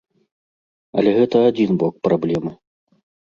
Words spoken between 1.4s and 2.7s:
адзін бок праблемы.